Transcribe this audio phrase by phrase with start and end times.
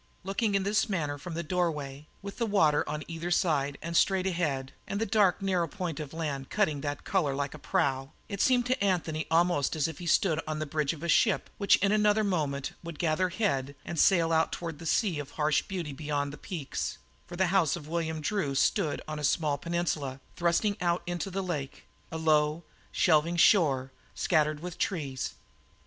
[0.23, 4.25] Looking in this manner from the doorway, with the water on either side and straight
[4.25, 8.41] ahead, and the dark, narrow point of land cutting that colour like a prow, it
[8.41, 11.75] seemed to Anthony almost as if he stood on the bridge of a ship which
[11.75, 15.93] in another moment would gather head and sail out toward the sea of fresh beauty
[15.93, 16.97] beyond the peaks,
[17.27, 21.29] for the old house of William Drew stood on a small peninsula, thrusting out into
[21.29, 25.35] the lake, a low, shelving shore, scattered with trees.